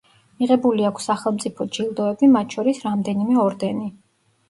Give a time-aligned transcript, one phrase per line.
[0.37, 3.97] მიღებული აქვს სახელმწიფო ჯილდოები, მათ შორის რამდენიმე ორდენი.